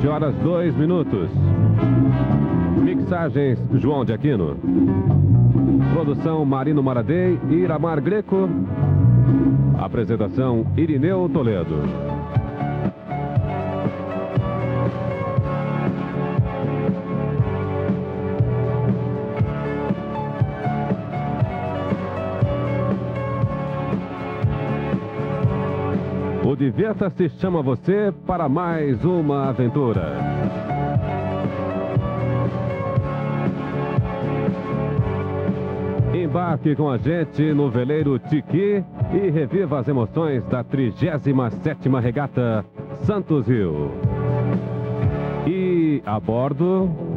[0.00, 1.28] 7 horas 2 minutos.
[2.82, 4.56] Mixagens João de Aquino.
[5.92, 8.48] Produção Marino Maradei e Iramar Greco.
[9.78, 12.09] Apresentação Irineu Toledo.
[26.60, 30.12] Divirta-se chama você para mais uma aventura.
[36.14, 42.62] Embarque com a gente no veleiro Tiqui e reviva as emoções da 37ª Regata
[43.04, 43.92] Santos Rio.
[45.46, 47.09] E a bordo...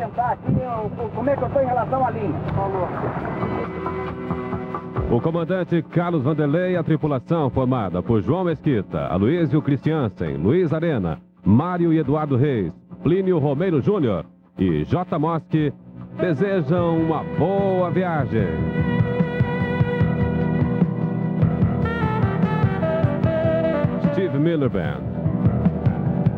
[0.00, 2.34] orientar aqui o- como é que eu tô em relação à linha.
[5.10, 11.18] O comandante Carlos Vanderlei e a tripulação formada por João Mesquita, Aloysio Christiansen, Luiz Arena,
[11.44, 14.24] Mário e Eduardo Reis, Plínio Romeiro Júnior
[14.58, 15.18] e J.
[15.18, 15.72] Mosque
[16.18, 18.46] desejam uma boa viagem.
[24.12, 25.02] Steve Miller Band.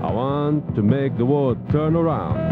[0.05, 2.52] I want to make the world turn around.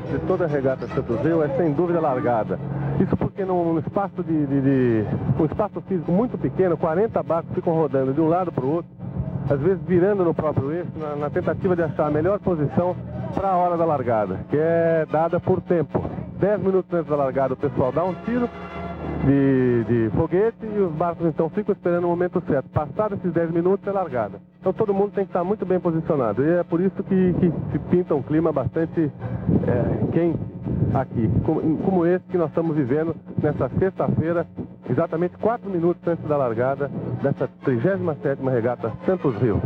[0.00, 2.58] De toda a regata Santos Rio é sem dúvida largada.
[3.00, 5.06] Isso porque num espaço de, de, de
[5.38, 8.90] um espaço físico muito pequeno, 40 barcos ficam rodando de um lado para o outro,
[9.50, 12.96] às vezes virando no próprio eixo, na, na tentativa de achar a melhor posição
[13.34, 16.02] para a hora da largada, que é dada por tempo.
[16.38, 18.48] 10 minutos antes da largada o pessoal dá um tiro,
[19.26, 22.68] de, de foguete e os barcos então ficam esperando o momento certo.
[22.70, 24.40] Passados esses 10 minutos é largada.
[24.60, 26.44] Então todo mundo tem que estar muito bem posicionado.
[26.44, 30.38] E é por isso que, que se pinta um clima bastante é, quente
[30.94, 34.46] aqui, como, como, esse que nós estamos vivendo nessa sexta-feira,
[34.88, 36.90] exatamente 4 minutos antes da largada
[37.22, 39.60] dessa 37ª regata Santos Rio.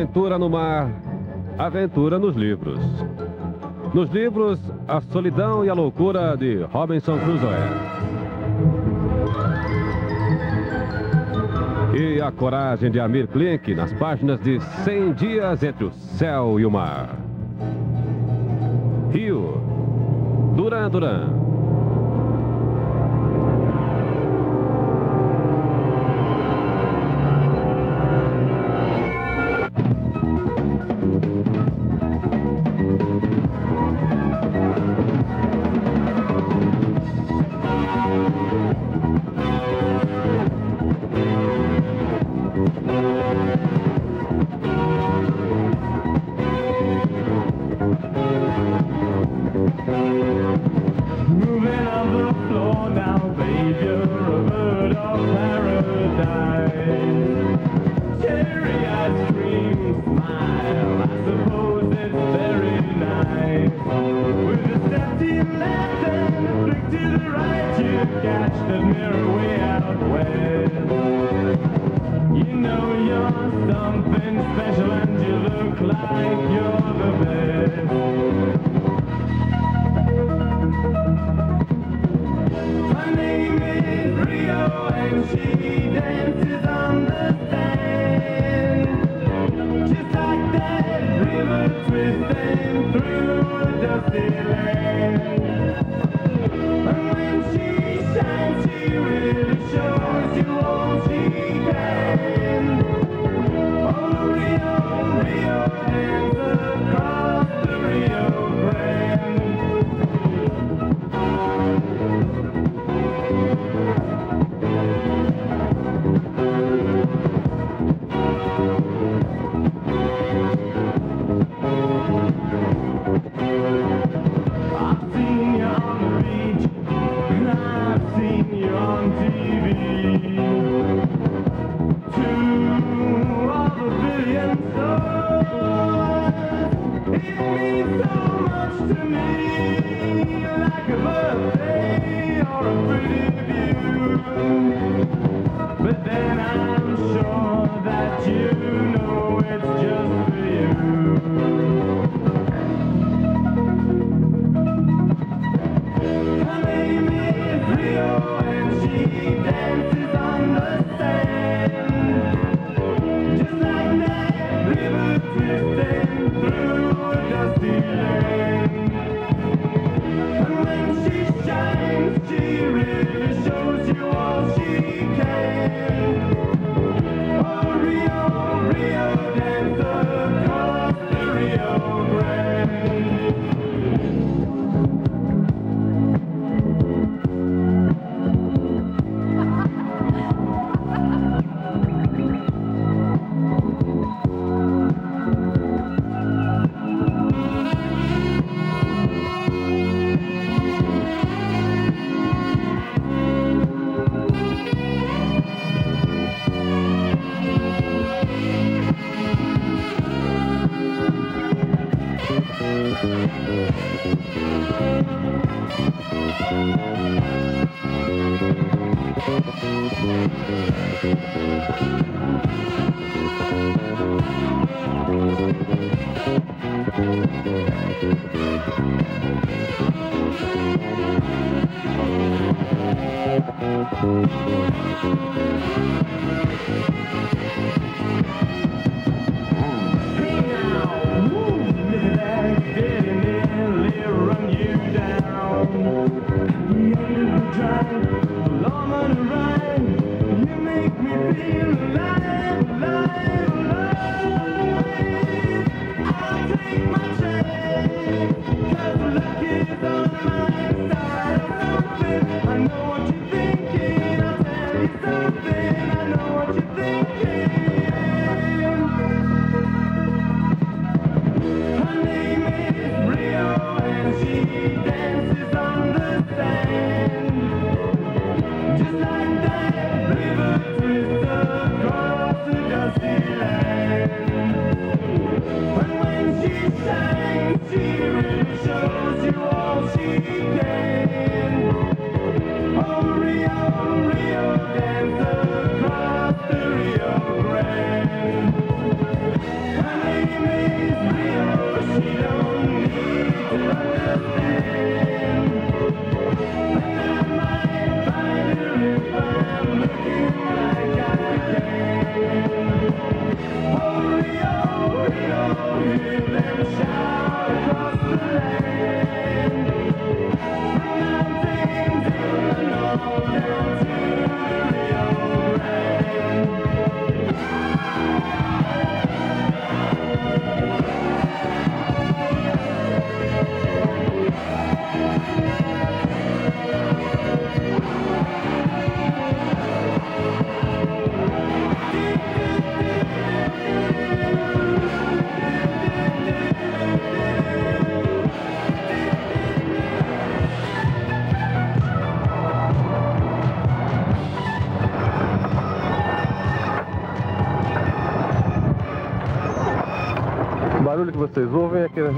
[0.00, 0.90] Aventura no mar,
[1.58, 2.80] aventura nos livros.
[3.92, 4.58] Nos livros,
[4.88, 7.50] a solidão e a loucura de Robinson Crusoe.
[11.94, 16.64] E a coragem de Amir Klink nas páginas de 100 dias entre o céu e
[16.64, 17.14] o mar.
[19.12, 19.60] Rio,
[20.56, 21.39] Duran Duran.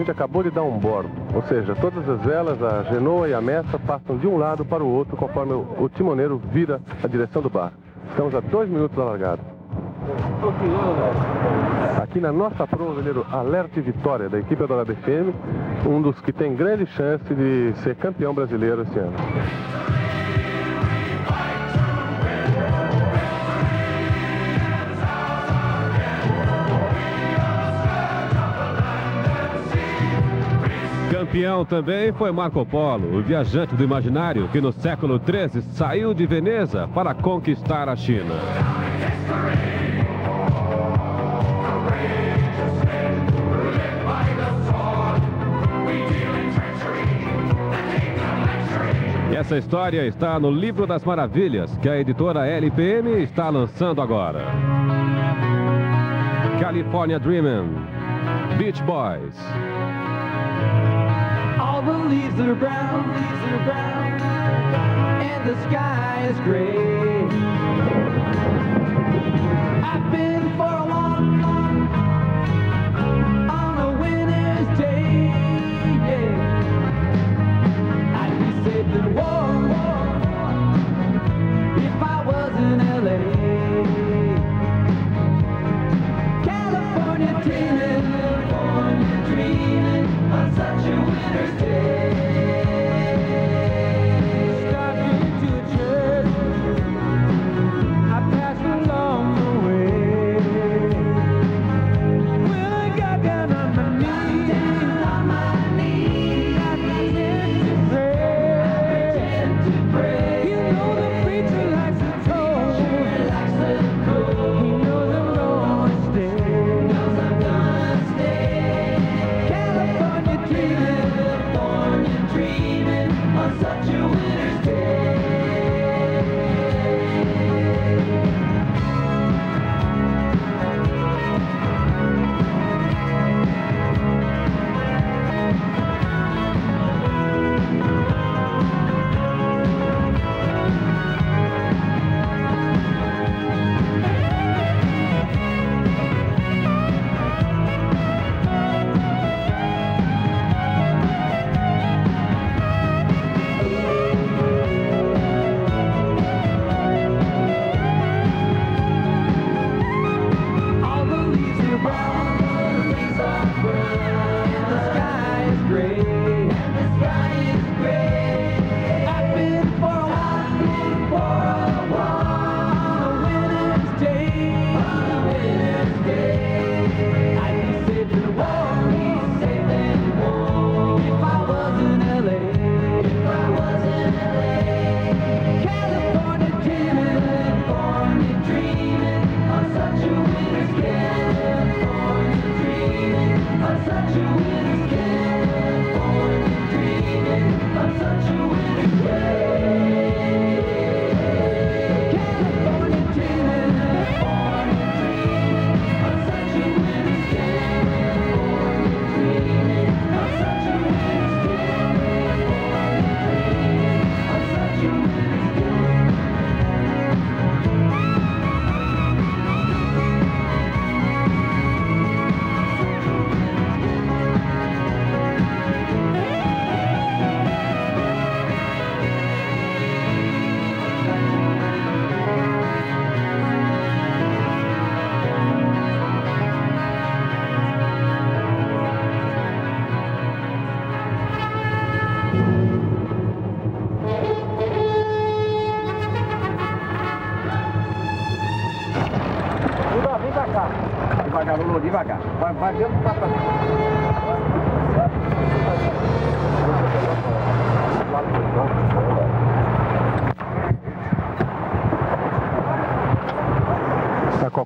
[0.02, 1.10] Gente acabou de dar um bordo.
[1.34, 4.82] Ou seja, todas as velas, a genoa e a messa, passam de um lado para
[4.82, 7.76] o outro conforme o, timoneiro vira a direção do barco.
[8.10, 9.40] Estamos a dois minutos da largada.
[12.02, 16.54] Aqui na nossa prova, veleiro Alerte Vitória, da equipe Adorada FM, um dos que tem
[16.54, 19.14] grande chance de ser campeão brasileiro esse ano.
[31.32, 36.26] Campeão também foi Marco Polo, o viajante do imaginário que no século XIII saiu de
[36.26, 38.34] Veneza para conquistar a China.
[49.34, 54.44] Essa história está no Livro das Maravilhas, que a editora LPM está lançando agora.
[56.60, 57.72] California Dreamin',
[58.58, 59.34] Beach Boys.
[62.12, 64.20] Leaves are brown, leaves are brown,
[65.22, 66.91] and the sky is gray.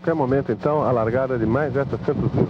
[0.07, 2.47] Qualquer momento, então, a largada de mais essa Santos Rio.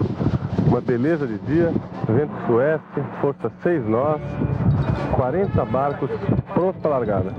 [0.66, 1.72] Uma beleza de dia,
[2.06, 4.20] vento sueste, força 6 nós,
[5.12, 6.10] 40 barcos
[6.52, 7.30] prontos para a largada.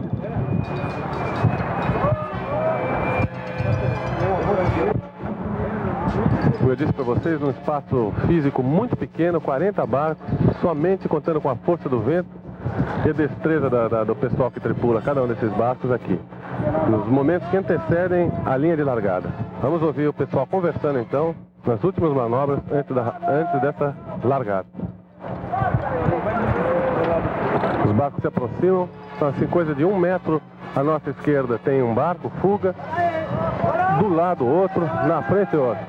[6.58, 10.26] Como eu disse para vocês, num espaço físico muito pequeno, 40 barcos,
[10.62, 12.30] somente contando com a força do vento
[13.06, 16.20] e a destreza da- da- do pessoal que tripula cada um desses barcos aqui,
[16.90, 19.47] nos momentos que antecedem a linha de largada.
[19.62, 24.68] Vamos ouvir o pessoal conversando então nas últimas manobras antes, da- antes dessa largada.
[27.86, 30.42] Os barcos se aproximam, são assim coisa de um metro.
[30.76, 32.76] À nossa esquerda tem um barco, fuga.
[34.00, 35.84] Do lado outro, na frente outro.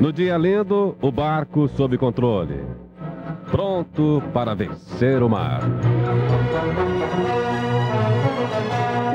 [0.00, 2.64] No dia lindo, o barco sob controle.
[3.50, 5.60] Pronto para vencer o mar.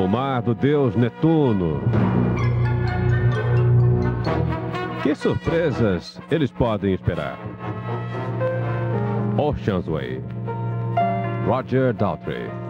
[0.04, 1.82] O mar do deus Netuno.
[5.02, 7.40] Que surpresas eles podem esperar?
[9.38, 10.22] Ocean's Way.
[11.48, 12.65] Roger Daltrey.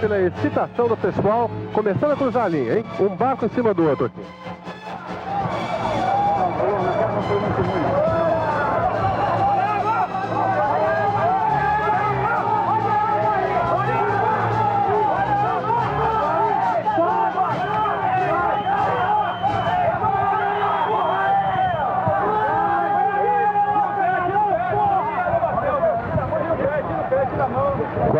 [0.00, 2.84] pela excitação do pessoal, começando a cruzar a linha, hein?
[3.00, 4.20] Um barco em cima do outro aqui.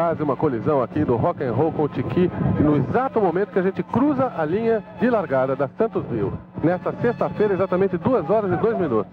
[0.09, 3.59] quase uma colisão aqui do rock and roll com o Tiki no exato momento que
[3.59, 6.33] a gente cruza a linha de largada da Santos Bill.
[6.64, 9.12] Nesta sexta-feira, exatamente 2 horas e 2 minutos.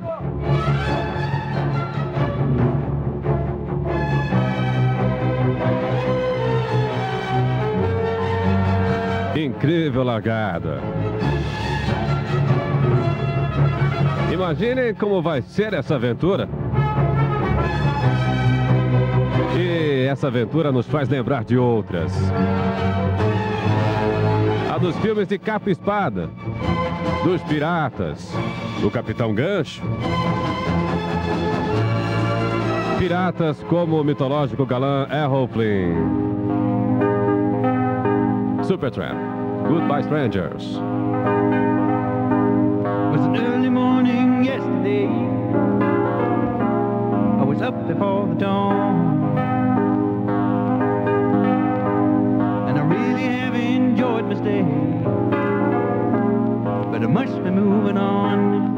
[9.36, 10.80] Incrível largada.
[14.32, 16.48] Imaginem como vai ser essa aventura.
[20.16, 22.14] essa aventura nos faz lembrar de outras.
[24.74, 26.30] A dos filmes de capa e espada,
[27.22, 28.34] dos piratas,
[28.82, 29.84] do Capitão Gancho.
[32.98, 35.96] Piratas como o mitológico galã Aeroplane.
[38.64, 39.18] Supertramp,
[39.68, 40.80] Goodbye Strangers.
[43.12, 45.10] Was early morning yesterday.
[47.38, 48.65] I was up before the dawn.
[54.46, 54.62] stay.
[56.92, 58.75] But I must be moving on.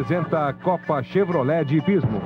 [0.00, 2.22] Apresenta a Copa Chevrolet de Hipismo.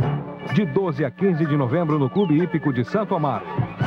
[0.55, 3.45] De 12 a 15 de novembro no Clube Hípico de Santo Amaro.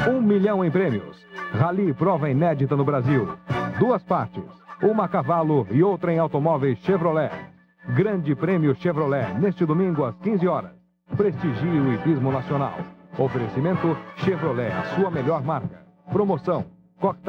[0.09, 1.25] Um milhão em prêmios.
[1.53, 3.29] Rally prova inédita no Brasil.
[3.79, 4.43] Duas partes.
[4.83, 7.31] Uma a cavalo e outra em automóveis Chevrolet.
[7.95, 10.71] Grande Prêmio Chevrolet, neste domingo às 15 horas.
[11.15, 12.77] Prestigie o hipismo nacional.
[13.17, 15.81] Oferecimento Chevrolet, a sua melhor marca.
[16.11, 16.65] Promoção
[16.99, 17.21] Coque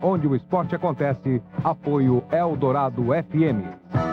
[0.00, 1.42] onde o esporte acontece.
[1.62, 4.09] Apoio Eldorado FM.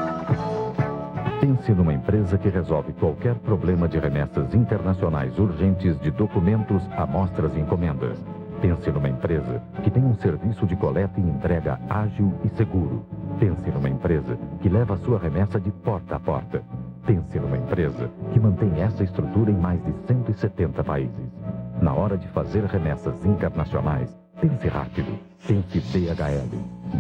[1.47, 7.61] Pense numa empresa que resolve qualquer problema de remessas internacionais urgentes de documentos, amostras e
[7.61, 8.19] encomendas.
[8.59, 13.05] Pense numa empresa que tem um serviço de coleta e entrega ágil e seguro.
[13.39, 16.61] Pense numa empresa que leva a sua remessa de porta a porta.
[17.05, 21.31] Pense numa empresa que mantém essa estrutura em mais de 170 países.
[21.81, 25.17] Na hora de fazer remessas internacionais, pense rápido.
[25.47, 26.49] Pense DHL.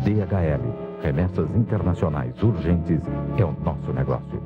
[0.03, 0.61] DHL.
[1.01, 3.01] Remessas internacionais urgentes
[3.37, 4.41] é o nosso negócio.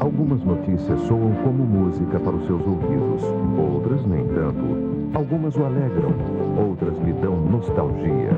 [0.00, 3.22] Algumas notícias soam como música para os seus ouvidos,
[3.56, 5.16] outras nem tanto.
[5.16, 6.12] Algumas o alegram,
[6.58, 8.30] outras lhe dão nostalgia.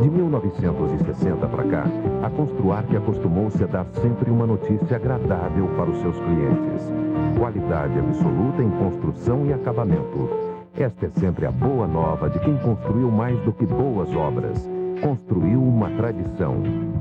[0.00, 1.84] De 1960 para cá,
[2.22, 6.92] a Construarc acostumou-se a dar sempre uma notícia agradável para os seus clientes.
[7.38, 10.43] Qualidade absoluta em construção e acabamento.
[10.76, 14.68] Esta é sempre a boa nova de quem construiu mais do que boas obras.
[15.00, 16.56] Construiu uma tradição.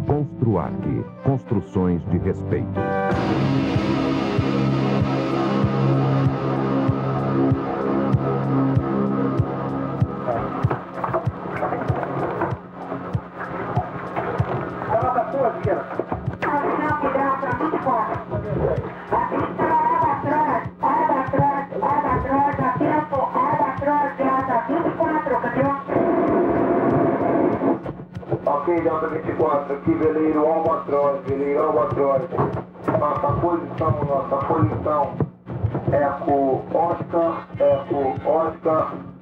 [0.05, 1.03] Construarc.
[1.23, 2.79] Construções de respeito.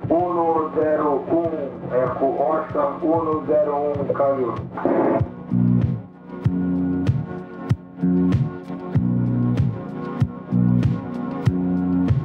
[0.08, 1.72] 101.
[1.94, 4.54] Eco Oscar 101, caiu.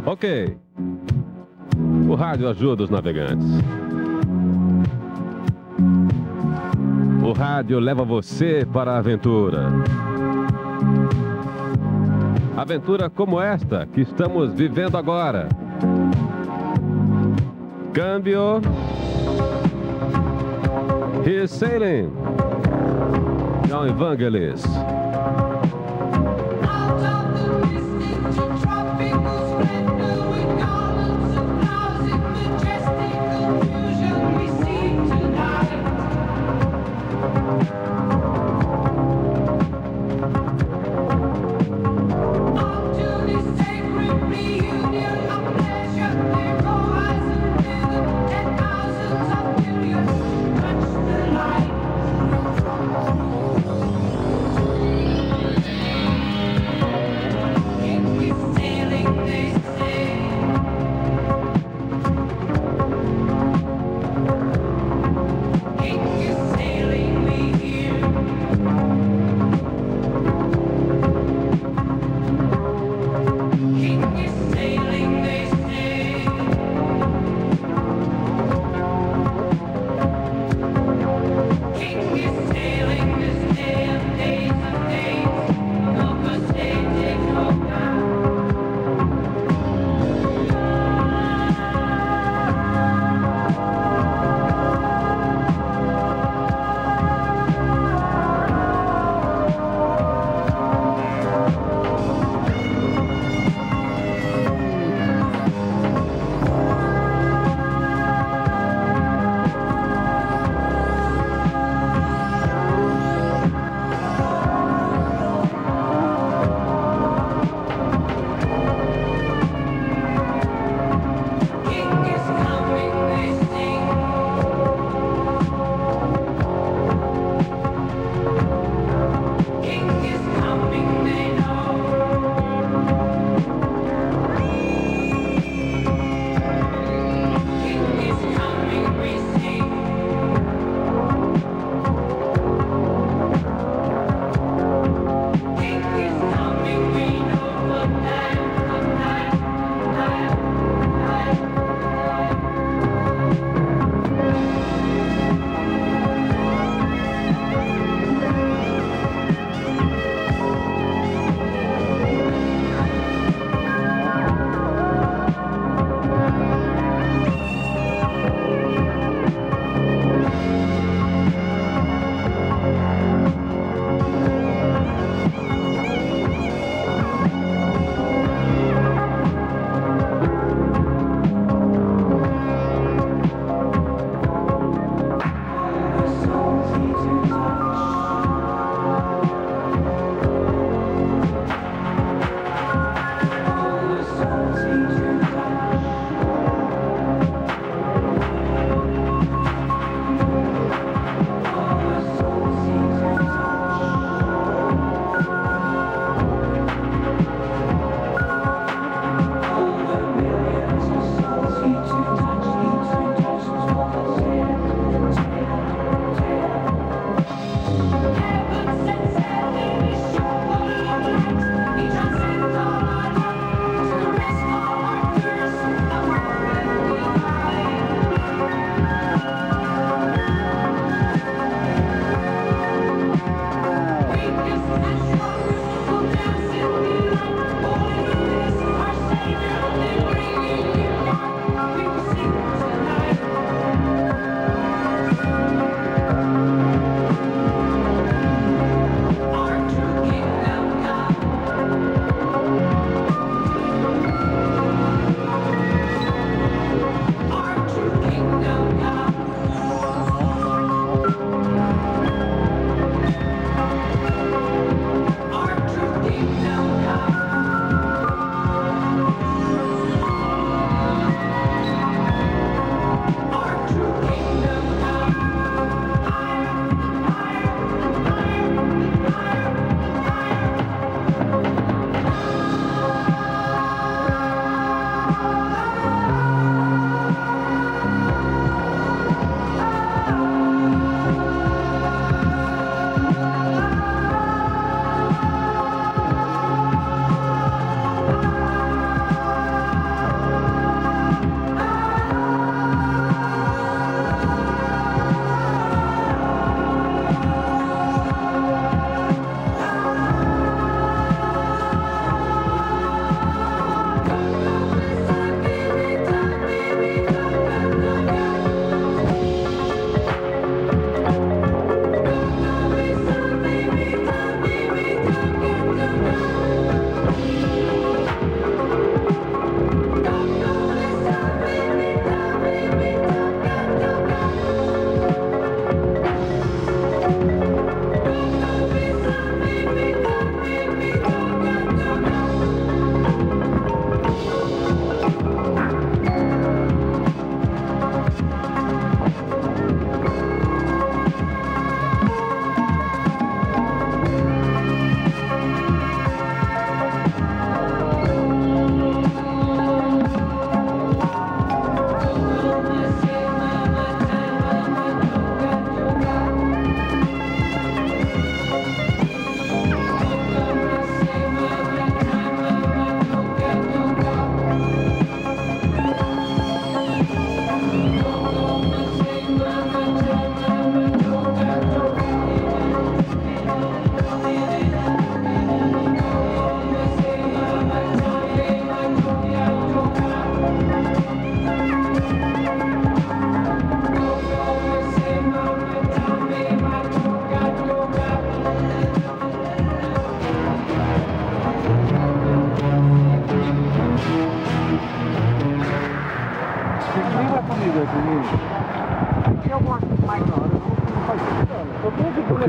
[0.06, 0.56] Ok.
[2.08, 3.46] O rádio ajuda os navegantes.
[7.24, 9.66] O rádio leva você para a aventura.
[12.56, 15.48] Aventura como esta que estamos vivendo agora.
[17.96, 18.60] Câmbio.
[21.24, 22.14] He's sailing.
[23.68, 24.66] John Evangelist.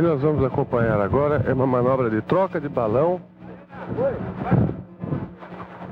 [0.08, 3.20] Nós vamos acompanhar agora é uma manobra de troca de balão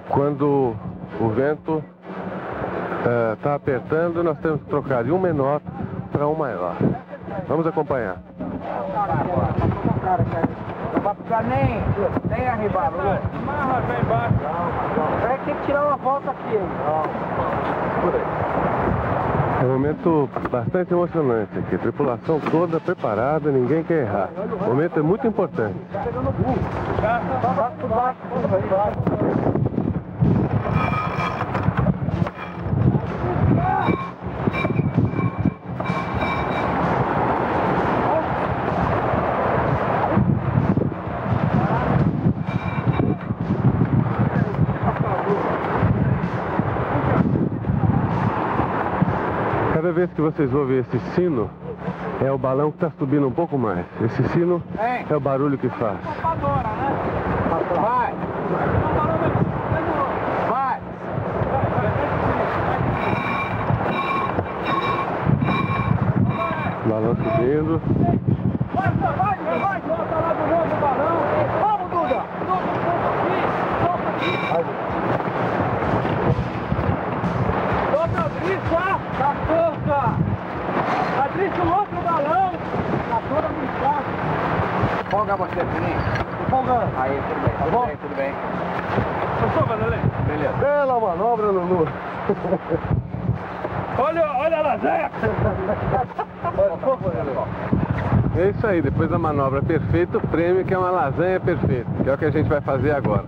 [0.08, 0.74] quando
[1.20, 1.84] o vento
[3.34, 5.60] está apertando, nós temos que trocar de um menor
[6.14, 6.76] para um maior.
[7.48, 8.18] Vamos acompanhar.
[10.94, 11.84] Não vai ficar nem,
[12.30, 12.96] nem arribado.
[12.98, 17.75] Amarra bem ter que tirar uma volta aqui.
[19.62, 21.78] É um momento bastante emocionante aqui.
[21.78, 24.30] Tripulação toda preparada, ninguém quer errar.
[24.62, 25.76] O momento é muito importante.
[49.96, 51.50] Vez que vocês ouvem esse sino,
[52.22, 53.86] é o balão que está subindo um pouco mais.
[54.04, 54.62] Esse sino
[55.10, 55.98] é o barulho que faz.
[57.82, 58.14] Vai.
[60.50, 60.80] Vai.
[66.90, 67.82] Balão subindo.
[68.76, 69.80] Vai, vai, vai.
[69.80, 71.18] Volta lá do novo balão.
[71.62, 72.20] Vamos, Duda.
[72.46, 72.70] Solta
[73.16, 73.40] aqui.
[73.86, 74.32] Solta aqui.
[77.92, 79.06] Solta a brisa.
[79.18, 79.32] Tá
[81.36, 81.44] solta.
[81.44, 82.52] A brisa no outro balão.
[83.10, 84.06] Tá toda brincada.
[85.10, 86.00] Folga você, Fininho.
[86.50, 86.92] Folgando.
[86.98, 87.54] Aí, tudo bem.
[87.58, 87.88] Tá bom?
[88.02, 88.34] Tudo bem.
[89.42, 90.00] Passou, Vanderlei?
[90.28, 90.54] Beleza.
[90.58, 91.88] Bela manobra, Lulu.
[93.98, 95.10] Olha, olha a lasanha.
[98.38, 102.10] É isso aí, depois da manobra perfeita, o prêmio que é uma lasanha perfeita, que
[102.10, 103.24] é o que a gente vai fazer agora.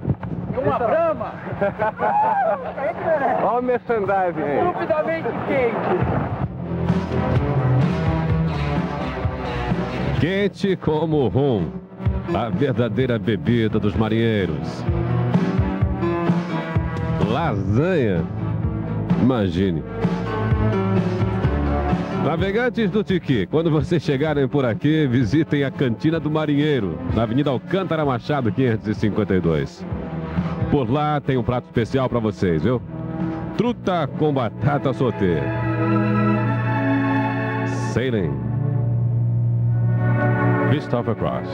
[0.54, 1.32] E uma brama.
[3.44, 4.58] Olha o merchandising aí.
[4.58, 6.17] Estupidamente quente.
[10.20, 11.68] Quente como o rum,
[12.34, 14.84] a verdadeira bebida dos marinheiros.
[17.30, 18.24] Lasanha.
[19.22, 19.84] Imagine.
[22.26, 27.52] Navegantes do Tiqui, quando vocês chegarem por aqui, visitem a Cantina do Marinheiro, na Avenida
[27.52, 29.86] Alcântara Machado, 552.
[30.72, 32.82] Por lá tem um prato especial para vocês, viu?
[33.56, 35.42] Truta com batata sauté.
[37.94, 38.57] Sailing.
[40.70, 41.48] Christopher Cross.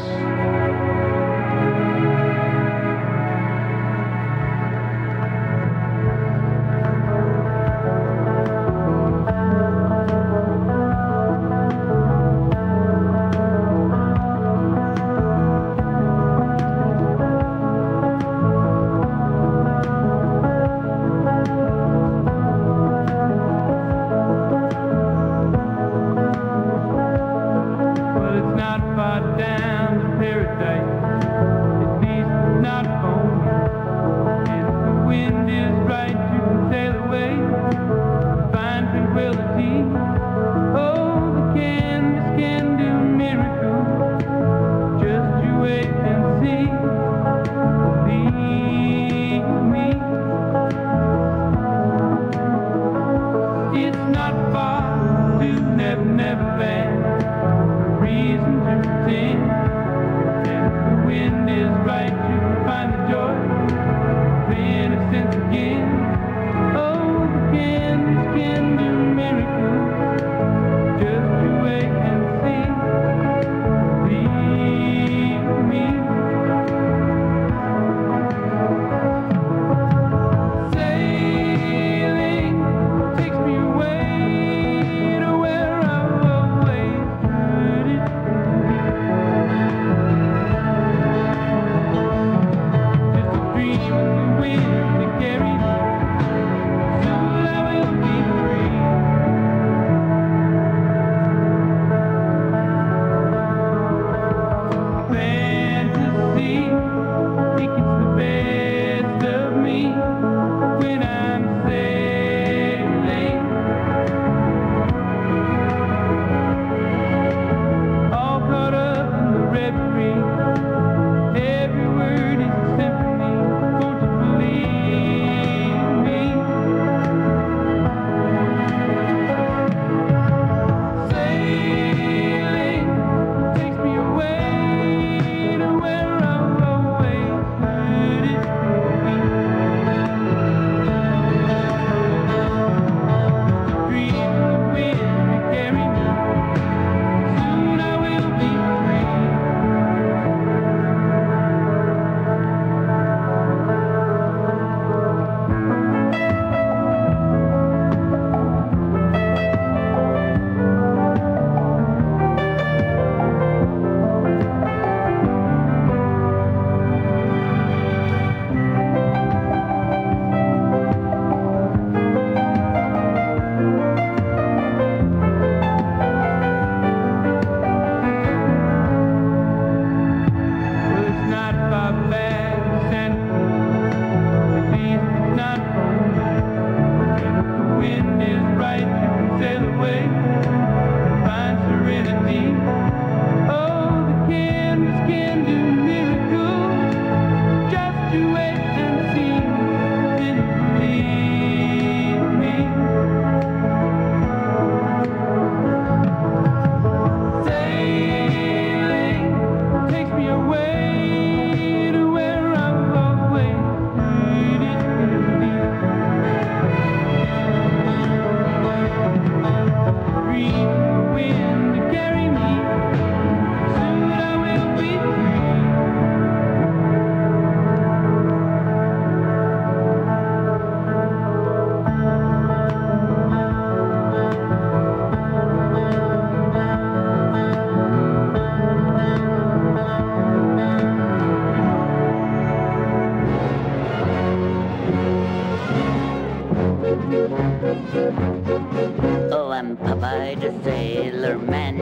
[249.31, 251.81] Oh, I'm Popeye the Sailor Man.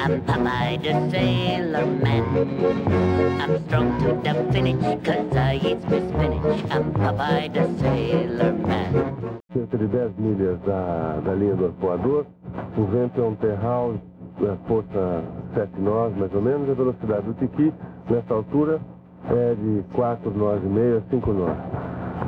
[0.00, 3.40] I'm Popeye the Sailor Man.
[3.40, 6.70] I'm strong to the finish, cause I eat my spinach.
[6.70, 9.36] I'm Popeye the Sailor Man.
[9.52, 12.26] cerca de 10 milhas da, da linha do arpoador.
[12.76, 13.94] O vento é um terral,
[14.68, 15.24] força
[15.54, 16.70] 7 nós, mais ou menos.
[16.70, 17.72] A velocidade do tiqui,
[18.08, 18.80] nessa altura,
[19.30, 21.56] é de 4 nós e meio a 5 nós.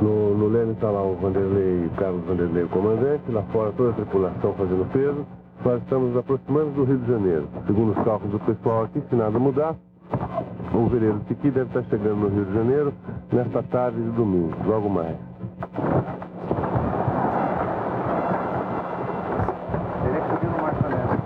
[0.01, 3.31] No, no leme está lá o Vanderlei, o Carlos Vanderlei, o comandante.
[3.31, 5.25] Lá fora, toda a tripulação fazendo peso.
[5.63, 7.47] Nós estamos nos aproximando do Rio de Janeiro.
[7.67, 9.75] Segundo os cálculos do pessoal aqui, se nada mudar,
[10.73, 12.93] o veleiro Tiqui deve estar chegando no Rio de Janeiro
[13.31, 15.17] nesta tarde de domingo, logo mais.
[20.05, 21.19] Ele subindo mais também.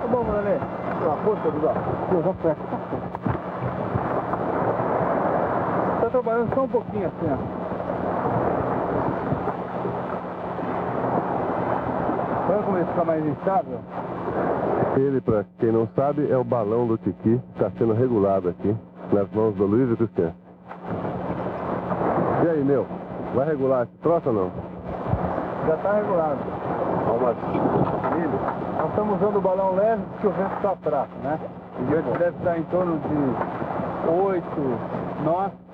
[0.00, 0.56] Tá bom, Mané.
[0.56, 1.74] A força, Duda.
[2.12, 3.37] Eu já fecho.
[6.18, 7.36] Tá trabalhando só um pouquinho assim, ó.
[12.48, 13.78] Vai começar mais instável?
[14.96, 18.76] Ele, para quem não sabe, é o balão do Tiqui, está sendo regulado aqui,
[19.12, 20.34] nas mãos do Luiz e Cristiano.
[22.44, 22.84] E aí, meu,
[23.36, 24.50] vai regular esse troço ou não?
[25.68, 26.38] Já tá regulado.
[27.06, 27.22] Vamos
[28.76, 31.38] Nós estamos usando o balão leve porque o vento está fraco, né?
[31.78, 34.44] E hoje deve estar em torno de 8
[35.24, 35.67] nós.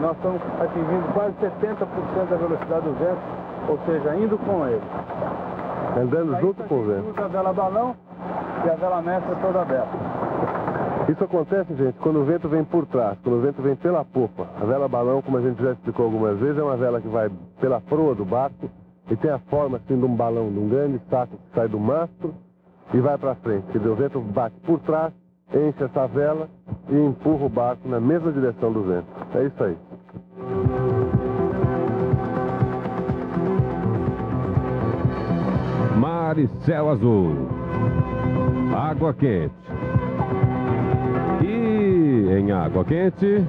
[0.00, 3.20] Nós estamos atingindo quase 70% da velocidade do vento,
[3.68, 4.82] ou seja, indo com ele.
[5.96, 7.10] Andando Aí junto com o vento.
[7.10, 7.96] usa a vela balão
[8.64, 9.88] e a vela mestra toda aberta.
[11.08, 14.46] Isso acontece, gente, quando o vento vem por trás, quando o vento vem pela popa.
[14.60, 17.30] A vela balão, como a gente já explicou algumas vezes, é uma vela que vai
[17.60, 18.68] pela proa do barco
[19.08, 21.78] e tem a forma assim de um balão, de um grande saco que sai do
[21.78, 22.34] mastro
[22.92, 23.66] e vai para frente.
[23.70, 25.12] Quer dizer, o vento bate por trás,
[25.54, 26.48] enche essa vela
[26.88, 29.06] e empurra o barco na mesma direção do vento.
[29.34, 29.76] É isso aí.
[36.26, 37.36] Mar e céu azul.
[38.74, 39.54] Água quente.
[41.40, 43.46] E em água quente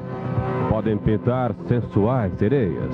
[0.70, 2.92] podem pintar sensuais sereias.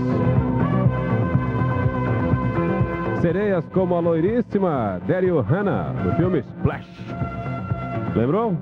[3.20, 6.88] Sereias como a loiríssima Daryl Hannah no filme Splash.
[8.16, 8.56] Lembrou?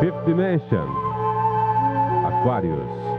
[0.00, 0.88] Fifth Dimension.
[2.26, 3.11] Aquarius.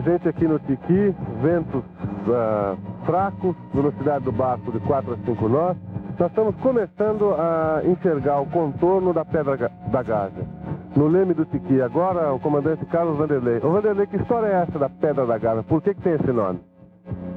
[0.00, 1.84] A gente aqui no Tiqui, ventos
[2.30, 2.74] ah,
[3.04, 5.76] fracos, velocidade do barco de 4 a 5 nós.
[6.18, 10.46] Nós estamos começando a enxergar o contorno da Pedra da Gávea.
[10.96, 13.58] No leme do Tiqui, agora o comandante Carlos Vanderlei.
[13.58, 15.64] Ô Vanderlei, que história é essa da Pedra da Gávea?
[15.64, 16.60] Por que, que tem esse nome?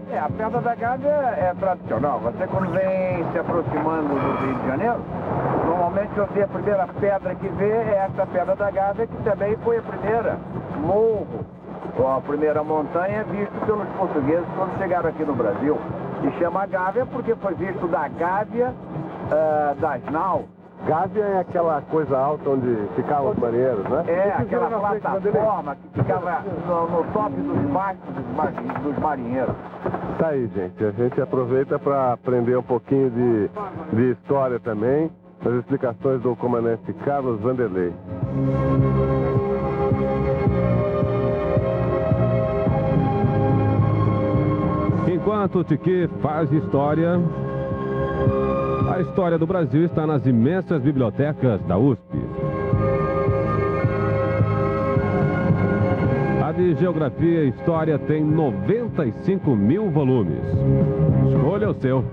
[0.09, 2.22] É, a Pedra da Gávea é tradicional.
[2.22, 5.01] Você quando vem se aproximando do Rio de Janeiro,
[5.66, 9.80] normalmente você a primeira pedra que vê é essa Pedra da Gávea, que também foi
[9.80, 10.38] a primeira
[10.80, 11.45] morro,
[11.98, 15.78] ou a primeira montanha visto pelos portugueses quando chegaram aqui no Brasil.
[16.24, 18.74] E chama Gávea porque foi visto da Gávea
[19.32, 20.46] ah, das Nau.
[20.86, 24.04] Gávea é aquela coisa alta onde ficavam os marinheiros, né?
[24.08, 25.00] É, aquela Vanderlei.
[25.00, 29.56] plataforma que ficava no, no top dos barcos dos, dos marinheiros.
[30.20, 30.84] Tá aí, gente.
[30.84, 33.50] A gente aproveita para aprender um pouquinho de,
[33.94, 35.10] de história também,
[35.46, 37.94] as explicações do comandante Carlos Vanderlei.
[45.24, 47.18] Enquanto o Tiqui faz história,
[48.94, 52.18] a história do Brasil está nas imensas bibliotecas da USP.
[56.46, 60.44] A de Geografia e História tem 95 mil volumes.
[61.34, 62.04] Escolha o seu.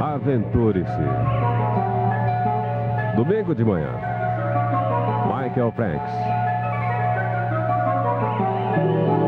[0.00, 1.02] Aventure-se.
[3.14, 3.90] Domingo de manhã.
[5.28, 6.43] Michael Franks.
[8.76, 9.23] Thank you.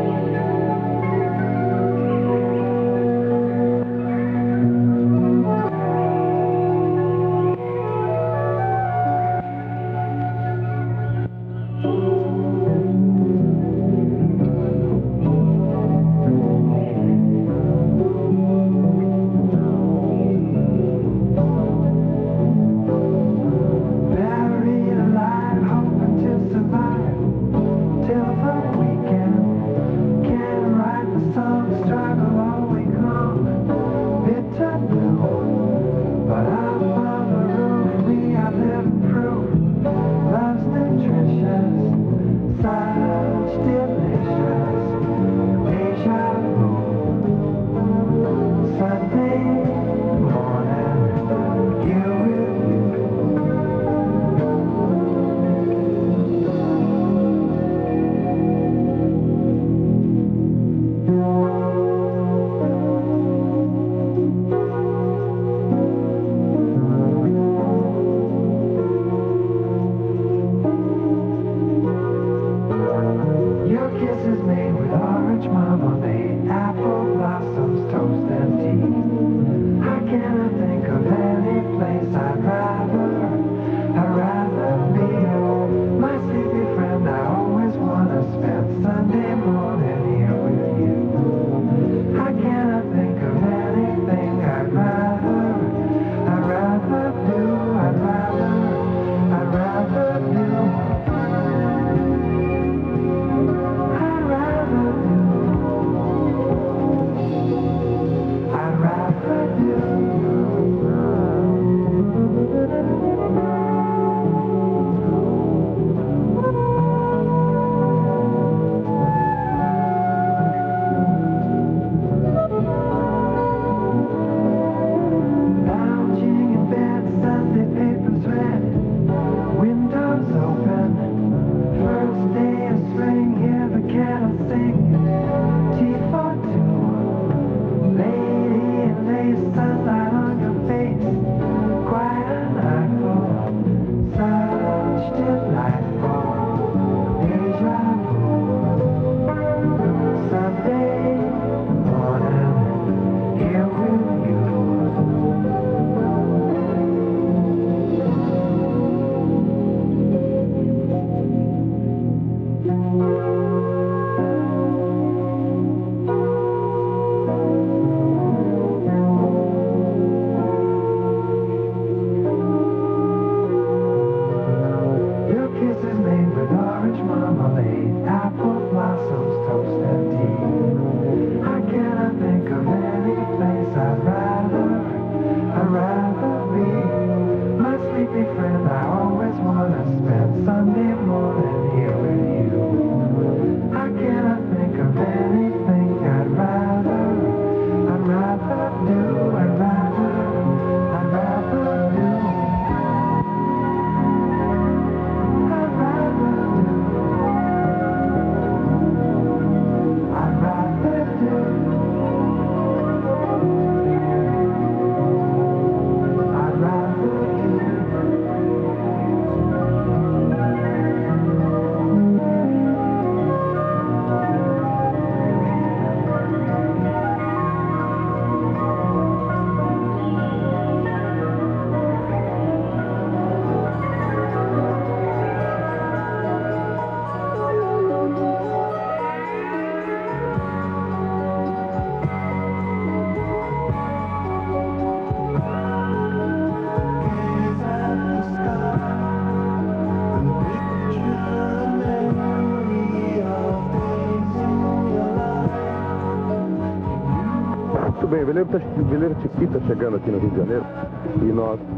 [190.09, 192.06] Wanna Sunday morning here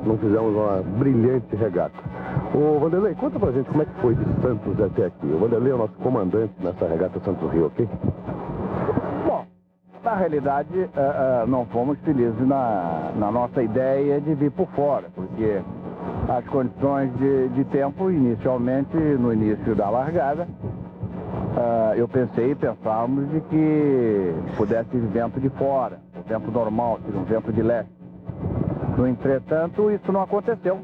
[0.06, 1.96] não fizemos uma brilhante regata.
[2.54, 5.26] Ô Vanderlei, conta pra gente como é que foi de Santos até aqui.
[5.26, 7.88] O Vanderlei é o nosso comandante nessa regata Santos Rio, ok?
[9.28, 9.46] Bom,
[10.04, 15.08] na realidade, eh, eh, não fomos felizes na, na nossa ideia de vir por fora,
[15.14, 15.62] porque
[16.28, 20.48] as condições de, de tempo, inicialmente, no início da largada,
[21.58, 27.24] ah, eu pensei, pensávamos de que pudesse vir vento de fora, o vento normal, um
[27.24, 27.99] vento de leste.
[29.00, 30.78] No entretanto, isso não aconteceu.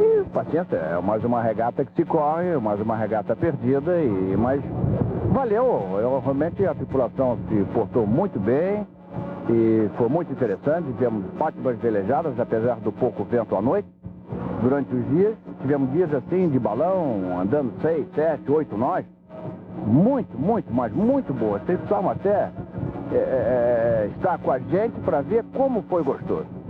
[0.00, 4.62] E paciência, é mais uma regata que se corre, mais uma regata perdida, e, mas
[5.30, 5.98] valeu.
[6.00, 8.86] Eu, realmente a tripulação se portou muito bem
[9.50, 10.86] e foi muito interessante.
[10.94, 13.86] Tivemos ótimas velejadas, apesar do pouco vento à noite.
[14.62, 19.04] Durante os dias, tivemos dias assim de balão, andando seis, sete, oito nós.
[19.86, 21.58] Muito, muito, mas muito boa.
[21.58, 22.50] Vocês precisavam até
[23.12, 26.61] é, é, estar com a gente para ver como foi gostoso.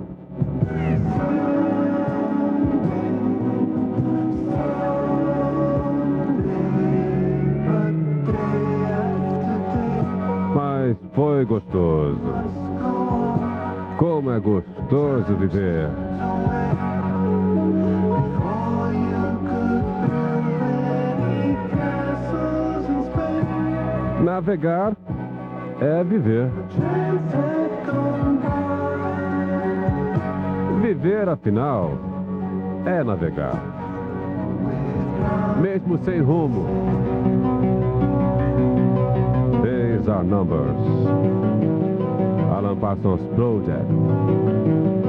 [10.54, 12.18] Mas foi gostoso.
[13.98, 15.88] Como é gostoso viver.
[24.22, 24.96] Navegar
[25.80, 26.50] é viver.
[30.92, 31.92] Viver, afinal,
[32.84, 33.56] é navegar.
[35.58, 36.66] Mesmo sem rumo.
[39.62, 40.76] These are numbers.
[42.54, 45.01] Alan Parsons Project.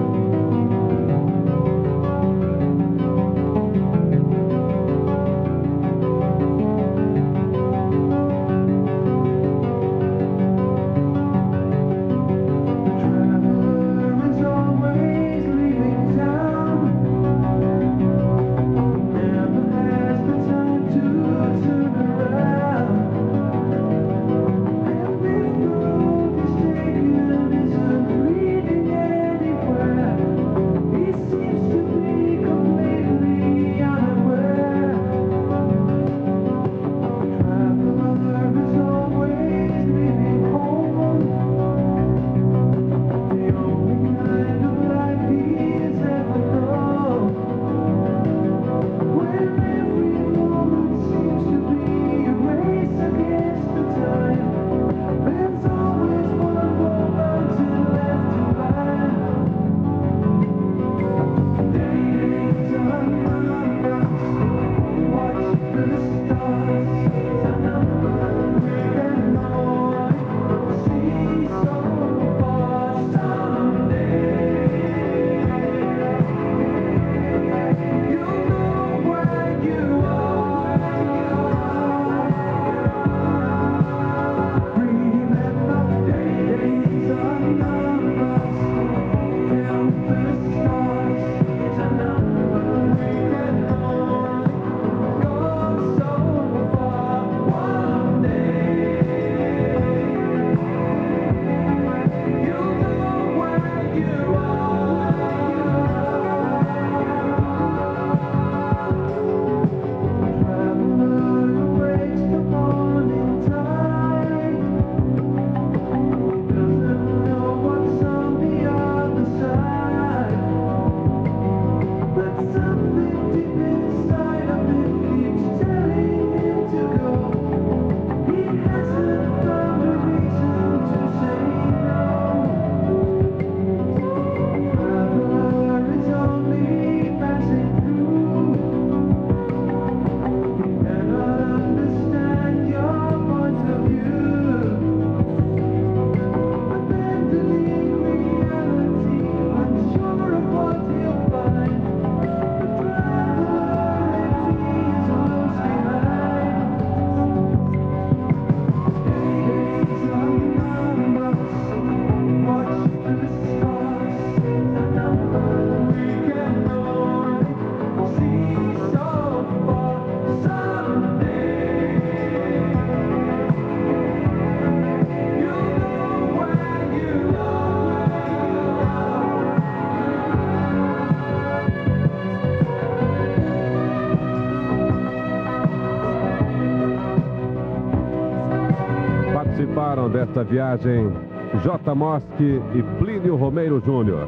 [189.53, 191.13] Participaram desta viagem
[191.61, 191.93] J.
[191.93, 194.27] Mosque e Plínio Romeiro Júnior.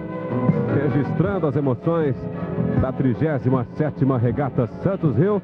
[0.83, 2.15] Registrando as emoções
[2.79, 5.41] da 37ª Regata Santos Rio,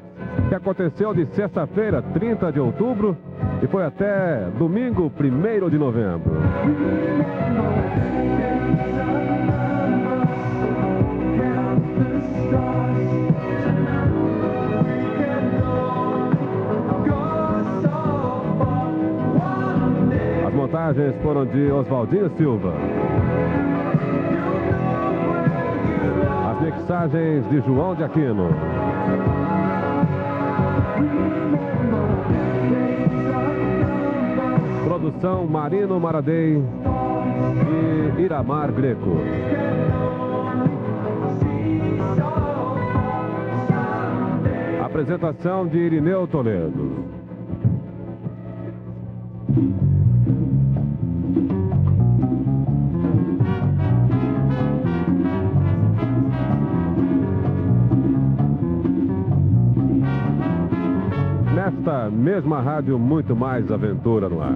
[0.48, 3.16] que aconteceu de sexta-feira, 30 de outubro,
[3.60, 6.30] e foi até domingo, 1 de novembro.
[20.82, 22.74] As montagens foram de Oswaldinho Silva.
[26.50, 28.48] As mixagens de João de Aquino.
[34.84, 36.60] Produção Marino Maradei
[38.18, 39.18] e Iramar Greco.
[44.84, 47.12] Apresentação de Irineu Toledo.
[62.12, 64.54] Mesma rádio, muito mais aventura no ar.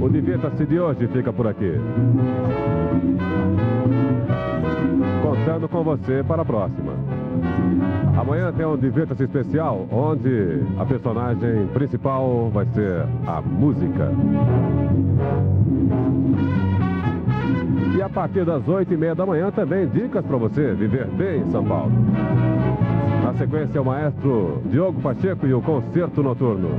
[0.00, 1.74] O Divirta-se de hoje fica por aqui.
[5.22, 6.94] Contando com você para a próxima.
[8.18, 14.10] Amanhã tem um Divirta-se especial, onde a personagem principal vai ser a música.
[17.96, 21.42] E a partir das oito e meia da manhã também dicas para você viver bem
[21.42, 21.92] em São Paulo.
[23.38, 26.70] Sequência, o maestro Diogo Pacheco e o Concerto Noturno.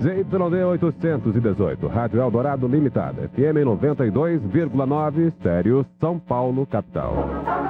[0.00, 7.65] ZYD 818, Rádio Eldorado Limitada, FM 92,9, Estéreo São Paulo, capital.